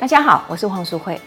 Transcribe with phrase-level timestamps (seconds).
[0.00, 1.20] 大家好，我是黄淑慧。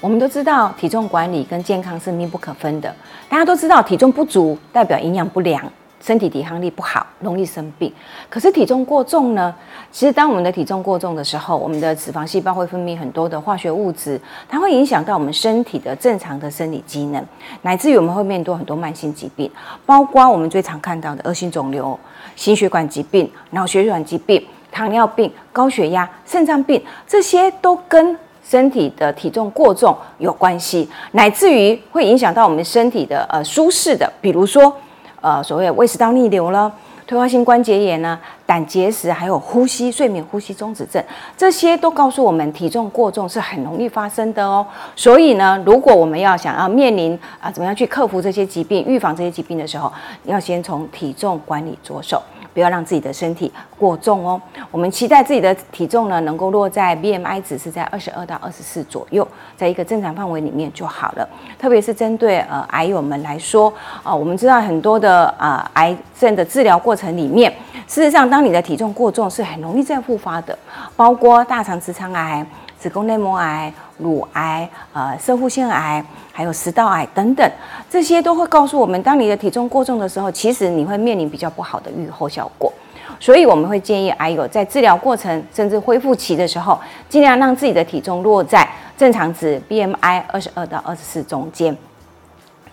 [0.00, 2.94] 我们都知道体重管理跟健康是密不可分的。
[3.28, 5.60] 大家都知道体重不足代表营养不良，
[6.00, 7.92] 身体抵抗力不好，容易生病。
[8.30, 9.52] 可是体重过重呢？
[9.90, 17.20] 其实当我们的体重过重的时候，我们的脂肪细胞会分泌很多的化学物质，它会影响到我们身体的正常的生理机能，
[17.62, 19.50] 乃至于我们会面对很多慢性疾病，
[19.84, 21.98] 包括我们最常看到的恶性肿瘤、
[22.36, 24.46] 心血管疾病、脑血管疾病。
[24.72, 34.74] 糖尿病、高血压、肾脏病，这些都跟身体的体重过重有关系，乃至于会影响到我们身体的呃舒适的，比如说
[35.20, 36.70] 呃所谓胃食道逆流了、
[37.06, 41.02] 退化性关节炎呢、胆结石，还有呼吸、睡眠呼吸中止症，
[41.36, 44.66] 这些都告诉我们体重过重是很容易发生的哦。
[44.96, 49.90] 所以呢，如果我们要想要面临啊怎么样去克服这些疾病、预防这些疾病的时候，
[50.24, 52.20] 要先从体重管理着手。
[52.52, 54.40] 不要让自己的身体过重哦。
[54.70, 61.28] 我们期待自己的体重呢，能够落在 BMI 值是在二十二到二十四左右，在一个正常范围里面就好了。
[61.58, 63.72] 特别是针对呃癌友们来说，
[64.02, 67.52] 啊，我们知道很多的啊癌症的治疗过程里面，
[67.86, 70.58] 事实上，当你的体重过重是很容易再复发的，
[70.96, 72.44] 包括大肠直肠癌。
[72.82, 77.48] 子宫内膜癌、乳癌、呃，射护腺癌，还有食道癌等等，
[77.88, 82.72] 这些都会告诉我们，当你的体重过重的时候，其实你会面临比较不好的预后效果。
[83.20, 86.76] 所以我们会建议癌友在治疗过程甚至恢复期的时候，
[87.08, 91.76] 尽量让自己的体重落在正常值 BMI 二十二到二十四中间。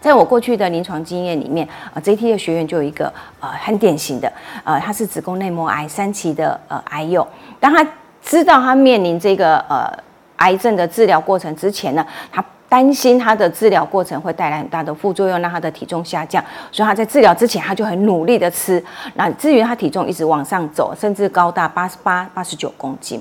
[0.02, 4.32] 在我过去的临床经验里面，啊，JT 的学员就有一个呃很典型的，
[4.64, 7.28] 呃，他是子宫内膜癌三期的呃癌友，
[7.60, 7.86] 当他
[8.30, 9.92] 知道他面临这个呃
[10.36, 18.82] 癌症的治疗过程之前呢，他担心他的治疗过程会带来很大的副作用，让他的体重下降，所以他在治疗之前他就很努力的吃，
[19.16, 23.20] 那至于他体重一直往上走，甚至高达八十八、八十九公斤，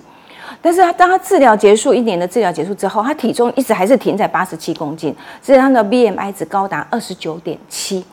[0.60, 8.04] 但是他当他治疗结束一年的治疗结束之后，他体重一直还是停在八十七公斤，所以他的 BMI 值高达二十九点七。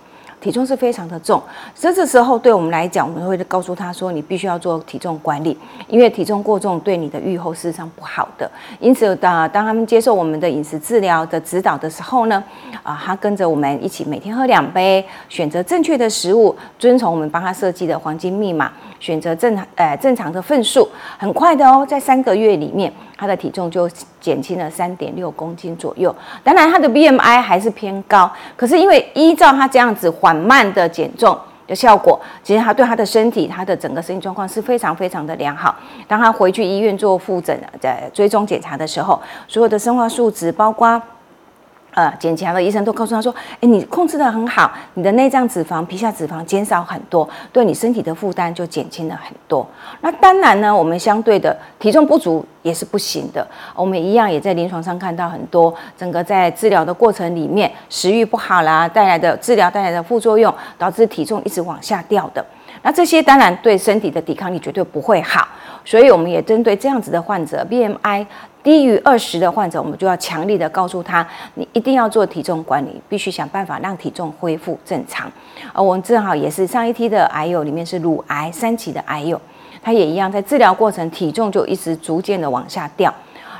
[0.45, 1.41] 体重是非常的重，
[1.73, 5.57] 所以这时候对我们来讲，我们会告诉他说，你必须要做体重管理，
[5.87, 8.47] 因为体重过重对你的预后事实上不好的。
[8.79, 12.43] 因此，当当他们接受我们的饮食治疗的指导的时候呢，
[12.83, 22.93] 啊，他跟着我们一起每天喝两杯，选择正确的食物，遵从我们帮他设计的黄金密码，选择正呃正常的份数，很快的哦，在三个月里面。
[23.17, 23.89] 他的体重就
[24.19, 26.13] 减轻了三点六公斤左右，
[26.43, 31.37] 当然他的 BMI 还是偏高，可是因为依照他这样子缓慢的减重
[31.67, 35.75] 的效果，其实他对他的身体，他的整个身体状况是非常非常的良好。
[36.07, 41.01] 当他回去医院做复诊在追踪检查的时候，所有的生化数值，包括。
[41.95, 49.65] 呃，检查的医生都告诉他说：“哎，你控制的很好，你的内脏脂肪、皮下脂肪减少很多，对你身体的负担就减轻了很多。
[50.01, 53.47] 那当然呢，我们相对的体重不足也是不行的。
[53.73, 62.45] 我们一样也在临床上看到很多，整个在治疗的过程里面，食欲不好啦，带来的治疗带来的副作用，导致体重一直往下掉的。
[62.85, 65.47] 那这些当然对身体的抵抗力绝对不会好。
[65.83, 68.25] 所以我们也针对这样子的患者，BMI。”
[68.65, 71.23] 低于二十的患者，我们就要强力的告诉他，
[71.53, 75.31] 你一定要做体重管理，必须想办法让体重恢复正常。
[75.71, 79.39] 而我们正好也是上一梯的癌友里面是乳癌三期的癌友，
[79.83, 83.13] 他也一样在治疗过程体重就一直逐渐的往下掉。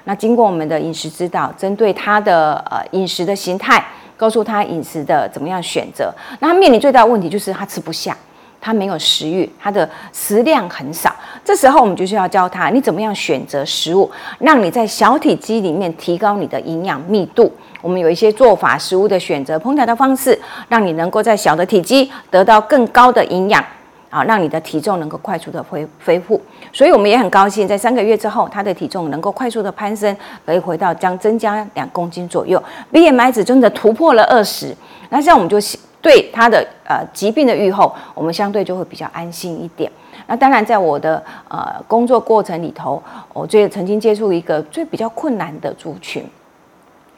[0.06, 3.86] 那经过我们的饮食指导，针对他的呃饮食的形态，
[4.18, 6.12] 告诉他饮食的怎么样选择。
[6.40, 8.18] 那他面临最大的问题就是他吃不下。
[8.66, 11.16] 他没有食欲，他的食量很少。
[11.44, 14.10] 这时候我们就是要教他，你怎么样选择食物，
[14.40, 17.52] 让你在小体积里面提高你的营养密度。
[17.80, 20.36] 我们有一些做法，食物的选择、烹调的方式，
[20.68, 23.64] 让你能够在小的体积得到更高的营养，
[24.10, 26.42] 啊，让你的体重能够快速的恢恢复。
[26.74, 32.60] 所以我们也很高兴，在三个月之后，他的体重能够快速的攀升，可以回到将增加两公斤左右
[32.92, 34.76] ，BMI 值真的突破了二十。
[35.10, 35.60] 那这样我们就。
[36.06, 39.92] 对他的呃疾病的预后，我们相对就会比较安心一点。
[40.28, 43.02] 那当然，在我的呃工作过程里头，
[43.34, 46.24] 我最曾经接触一个最比较困难的族群，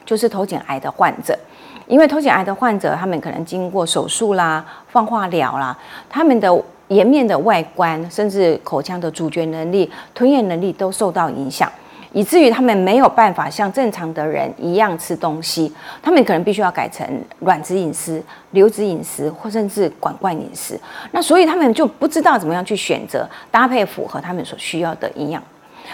[0.06, 1.38] 就是头颈癌的患者。
[1.86, 5.76] 因为头颈癌的患者，他们可能经过手术啦、放化疗啦，
[6.08, 6.50] 他们的
[6.88, 11.70] 颜面的外观，甚至口腔的咀嚼能力、吞咽能力都受到影响。
[12.12, 15.72] 以至于他们没有办法像正常的人一样吃东西，
[16.02, 17.06] 他们可能必须要改成
[17.40, 18.22] 软质饮食、
[18.52, 20.80] 流质饮食，或甚至管灌饮食。
[21.12, 25.42] 那所以他们就不知道怎么样去选择搭配符合他们所需要的营养，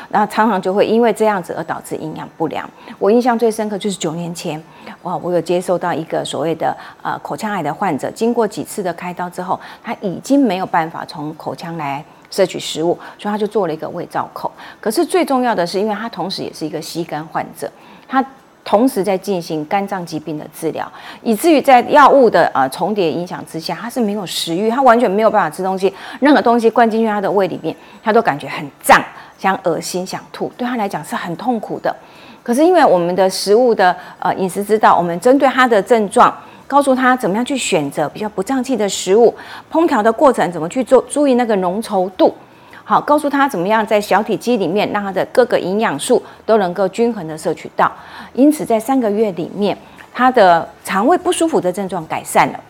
[0.08, 2.69] 然后常常就会因为这样子而导致营养不良。
[2.99, 4.62] 我印象最深刻就是九年前，
[5.02, 12.05] 哇，我有接受到一个所谓的呃口腔癌的患者，经过几次的开刀之后，他已经没有办法从口腔来。
[12.34, 14.50] 摄取食物，所以他就做了一个胃造口。
[14.81, 17.70] 可是最重要的是，因为他同时也是一个吸肝患者，
[18.08, 18.25] 他
[18.64, 20.90] 同时在进行肝脏疾病的治疗，
[21.22, 29.00] 以至于在药物的呃重叠影响之下，他是没有食欲，他完全没有办法吃东西，任何东西灌进去他的胃里面，他都感觉很胀，
[29.38, 31.94] 想恶心，想吐，对他来讲是很痛苦的。
[32.42, 36.34] 可是因为我们的食物的呃饮食之道，我们针对他的症状，
[36.66, 39.34] 告诉他怎么样去选择比较不胀气的食物，
[39.70, 42.34] 烹调的过程怎么去做，注意那个浓稠度。
[42.82, 47.90] 好，告诉他怎么样在小体积里面让他的各个营养素都能够均衡的摄取到，
[48.34, 49.76] 因此在三个月里面，
[50.12, 52.61] 他的肠胃不舒服的症状改善了。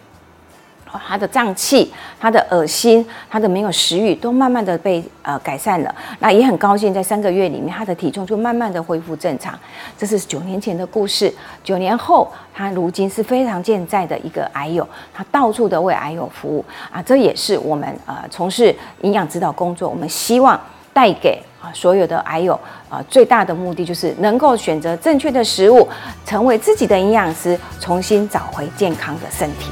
[1.06, 5.94] 他的胀气、他的恶心、他的没有食欲，都慢慢的被呃改善了。
[6.19, 9.58] 那也很高兴，在三个月里面，他的体重就慢慢的恢复正常。
[9.96, 11.32] 这是九年前的故事。
[11.62, 17.02] 九年后，他如今是非常健在的一个癌友，他到处的为癌友服务啊。
[17.02, 20.61] 这也是我们呃从事营养指导工作，我们希望
[20.93, 22.58] 带给啊所有的癌友
[22.88, 25.88] 啊最大的目的，就是能够选择正确的食物，
[26.25, 29.70] 成为自己的营养师，重新找回健康的身体。